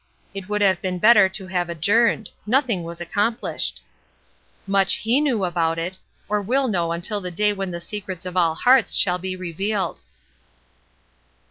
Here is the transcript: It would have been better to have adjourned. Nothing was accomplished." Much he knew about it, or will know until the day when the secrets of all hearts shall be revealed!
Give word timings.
It 0.33 0.49
would 0.49 0.61
have 0.61 0.81
been 0.81 0.97
better 0.97 1.29
to 1.29 1.45
have 1.45 1.69
adjourned. 1.69 2.31
Nothing 2.47 2.81
was 2.81 2.99
accomplished." 2.99 3.83
Much 4.65 4.93
he 4.93 5.21
knew 5.21 5.45
about 5.45 5.77
it, 5.77 5.99
or 6.27 6.41
will 6.41 6.67
know 6.67 6.91
until 6.91 7.21
the 7.21 7.29
day 7.29 7.53
when 7.53 7.69
the 7.69 7.79
secrets 7.79 8.25
of 8.25 8.35
all 8.35 8.55
hearts 8.55 8.95
shall 8.95 9.19
be 9.19 9.35
revealed! 9.35 10.01